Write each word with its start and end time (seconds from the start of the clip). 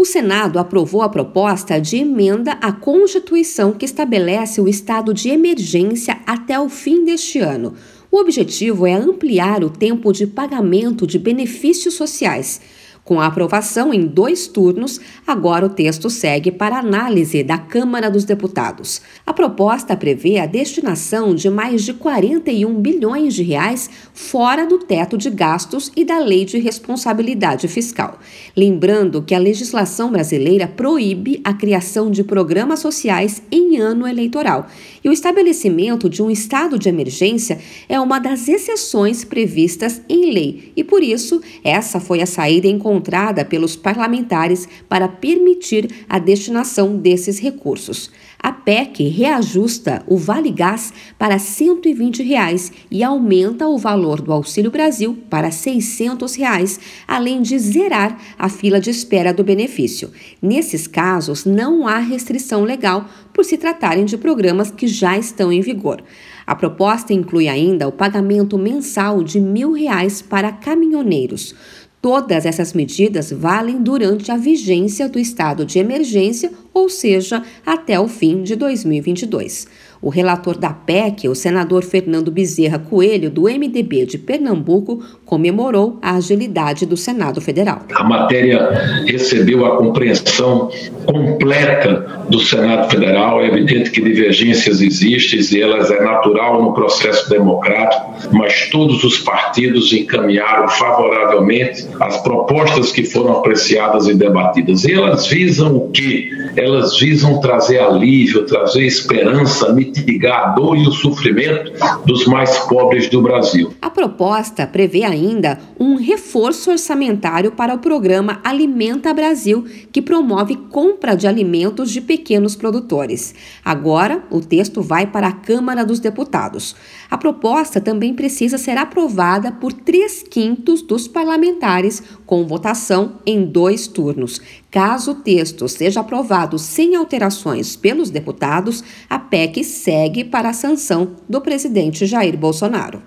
O 0.00 0.04
Senado 0.06 0.58
aprovou 0.58 1.02
a 1.02 1.10
proposta 1.10 1.78
de 1.78 1.98
emenda 1.98 2.52
à 2.52 2.72
Constituição 2.72 3.72
que 3.72 3.84
estabelece 3.84 4.58
o 4.58 4.66
estado 4.66 5.12
de 5.12 5.28
emergência 5.28 6.22
até 6.26 6.58
o 6.58 6.70
fim 6.70 7.04
deste 7.04 7.38
ano. 7.38 7.74
O 8.10 8.18
objetivo 8.18 8.86
é 8.86 8.94
ampliar 8.94 9.62
o 9.62 9.68
tempo 9.68 10.10
de 10.10 10.26
pagamento 10.26 11.06
de 11.06 11.18
benefícios 11.18 11.92
sociais. 11.92 12.62
Com 13.10 13.18
a 13.18 13.26
aprovação 13.26 13.92
em 13.92 14.06
dois 14.06 14.46
turnos, 14.46 15.00
agora 15.26 15.66
o 15.66 15.68
texto 15.68 16.08
segue 16.08 16.52
para 16.52 16.78
análise 16.78 17.42
da 17.42 17.58
Câmara 17.58 18.08
dos 18.08 18.24
Deputados. 18.24 19.02
A 19.26 19.32
proposta 19.32 19.96
prevê 19.96 20.38
a 20.38 20.46
destinação 20.46 21.34
de 21.34 21.50
mais 21.50 21.82
de 21.82 21.92
41 21.92 22.72
bilhões 22.80 23.34
de 23.34 23.42
reais 23.42 23.90
fora 24.14 24.64
do 24.64 24.78
teto 24.78 25.18
de 25.18 25.28
gastos 25.28 25.90
e 25.96 26.04
da 26.04 26.20
Lei 26.20 26.44
de 26.44 26.60
Responsabilidade 26.60 27.66
Fiscal. 27.66 28.16
Lembrando 28.56 29.22
que 29.22 29.34
a 29.34 29.40
legislação 29.40 30.12
brasileira 30.12 30.68
proíbe 30.68 31.40
a 31.42 31.52
criação 31.52 32.12
de 32.12 32.22
programas 32.22 32.78
sociais 32.78 33.42
em 33.50 33.76
ano 33.78 34.06
eleitoral 34.06 34.68
e 35.02 35.08
o 35.08 35.12
estabelecimento 35.12 36.08
de 36.08 36.22
um 36.22 36.30
estado 36.30 36.78
de 36.78 36.88
emergência 36.88 37.58
é 37.88 37.98
uma 37.98 38.20
das 38.20 38.46
exceções 38.46 39.24
previstas 39.24 40.00
em 40.08 40.32
lei 40.32 40.72
e 40.76 40.84
por 40.84 41.02
isso 41.02 41.40
essa 41.64 41.98
foi 41.98 42.22
a 42.22 42.26
saída 42.26 42.68
encontrada 42.68 42.99
encontrada 43.00 43.44
pelos 43.44 43.74
parlamentares 43.76 44.68
para 44.88 45.08
permitir 45.08 46.04
a 46.08 46.18
destinação 46.18 46.96
desses 46.96 47.38
recursos. 47.38 48.10
A 48.38 48.52
PEC 48.52 49.08
reajusta 49.08 50.02
o 50.06 50.16
Vale 50.16 50.50
Gás 50.50 50.92
para 51.18 51.38
120 51.38 52.22
reais 52.22 52.72
e 52.90 53.02
aumenta 53.02 53.66
o 53.68 53.76
valor 53.76 54.20
do 54.20 54.32
Auxílio 54.32 54.70
Brasil 54.70 55.18
para 55.28 55.50
600 55.50 56.34
reais, 56.36 56.80
além 57.06 57.42
de 57.42 57.58
zerar 57.58 58.18
a 58.38 58.48
fila 58.48 58.80
de 58.80 58.90
espera 58.90 59.32
do 59.32 59.44
benefício. 59.44 60.10
Nesses 60.40 60.86
casos, 60.86 61.44
não 61.44 61.86
há 61.86 61.98
restrição 61.98 62.64
legal 62.64 63.06
por 63.32 63.44
se 63.44 63.58
tratarem 63.58 64.04
de 64.04 64.16
programas 64.16 64.70
que 64.70 64.86
já 64.86 65.18
estão 65.18 65.52
em 65.52 65.60
vigor. 65.60 66.02
A 66.46 66.54
proposta 66.54 67.12
inclui 67.12 67.46
ainda 67.46 67.86
o 67.86 67.92
pagamento 67.92 68.58
mensal 68.58 69.22
de 69.22 69.38
mil 69.38 69.72
reais 69.72 70.20
para 70.22 70.50
caminhoneiros. 70.50 71.54
Todas 72.00 72.46
essas 72.46 72.72
medidas 72.72 73.30
valem 73.30 73.82
durante 73.82 74.32
a 74.32 74.36
vigência 74.36 75.06
do 75.06 75.18
estado 75.18 75.66
de 75.66 75.78
emergência, 75.78 76.50
ou 76.72 76.88
seja, 76.88 77.42
até 77.64 77.98
o 77.98 78.08
fim 78.08 78.42
de 78.42 78.56
2022. 78.56 79.66
O 80.02 80.08
relator 80.08 80.56
da 80.56 80.70
PEC, 80.70 81.28
o 81.28 81.34
senador 81.34 81.82
Fernando 81.82 82.30
Bezerra 82.30 82.78
Coelho, 82.78 83.30
do 83.30 83.42
MDB 83.42 84.06
de 84.06 84.16
Pernambuco, 84.16 85.04
comemorou 85.26 85.98
a 86.00 86.14
agilidade 86.14 86.86
do 86.86 86.96
Senado 86.96 87.38
Federal. 87.38 87.82
A 87.94 88.02
matéria 88.02 89.02
recebeu 89.04 89.66
a 89.66 89.76
compreensão 89.76 90.70
completa 91.04 92.24
do 92.30 92.38
Senado 92.38 92.90
Federal. 92.90 93.42
É 93.42 93.48
evidente 93.48 93.90
que 93.90 94.00
divergências 94.00 94.80
existem 94.80 95.40
e 95.52 95.62
elas 95.62 95.90
é 95.90 96.02
natural 96.02 96.62
no 96.62 96.72
processo 96.72 97.28
democrático, 97.28 98.14
mas 98.32 98.70
todos 98.70 99.04
os 99.04 99.18
partidos 99.18 99.92
encaminharam 99.92 100.68
favoravelmente 100.68 101.86
as 102.00 102.22
propostas 102.22 102.90
que 102.90 103.04
foram 103.04 103.32
apreciadas 103.32 104.08
e 104.08 104.14
debatidas. 104.14 104.84
E 104.84 104.94
elas 104.94 105.26
visam 105.26 105.76
o 105.76 105.90
quê? 105.90 106.30
Elas 106.60 106.98
visam 106.98 107.40
trazer 107.40 107.78
alívio, 107.78 108.44
trazer 108.44 108.84
esperança, 108.84 109.72
mitigar 109.72 110.50
a 110.50 110.52
dor 110.52 110.76
e 110.76 110.86
o 110.86 110.92
sofrimento 110.92 111.72
dos 112.04 112.26
mais 112.26 112.58
pobres 112.58 113.08
do 113.08 113.22
Brasil. 113.22 113.72
A 113.80 113.88
proposta 113.88 114.66
prevê 114.66 115.02
ainda 115.02 115.58
um 115.78 115.96
reforço 115.96 116.70
orçamentário 116.70 117.52
para 117.52 117.74
o 117.74 117.78
programa 117.78 118.40
Alimenta 118.44 119.14
Brasil, 119.14 119.64
que 119.90 120.02
promove 120.02 120.54
compra 120.54 121.14
de 121.14 121.26
alimentos 121.26 121.90
de 121.90 122.02
pequenos 122.02 122.54
produtores. 122.54 123.34
Agora, 123.64 124.22
o 124.30 124.40
texto 124.40 124.82
vai 124.82 125.06
para 125.06 125.28
a 125.28 125.32
Câmara 125.32 125.82
dos 125.82 125.98
Deputados. 125.98 126.76
A 127.10 127.16
proposta 127.16 127.80
também 127.80 128.12
precisa 128.12 128.58
ser 128.58 128.76
aprovada 128.76 129.50
por 129.50 129.72
três 129.72 130.22
quintos 130.22 130.82
dos 130.82 131.08
parlamentares, 131.08 132.02
com 132.26 132.46
votação 132.46 133.14
em 133.24 133.46
dois 133.46 133.86
turnos. 133.86 134.42
Caso 134.70 135.12
o 135.12 135.14
texto 135.16 135.68
seja 135.68 136.00
aprovado 136.00 136.56
sem 136.58 136.94
alterações 136.94 137.74
pelos 137.74 138.08
deputados, 138.08 138.84
a 139.08 139.18
PEC 139.18 139.64
segue 139.64 140.24
para 140.24 140.50
a 140.50 140.52
sanção 140.54 141.16
do 141.28 141.40
presidente 141.40 142.06
Jair 142.06 142.36
Bolsonaro. 142.38 143.02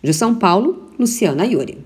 De 0.00 0.14
São 0.14 0.34
Paulo, 0.34 0.92
Luciana 0.96 1.44
Yuri. 1.44 1.84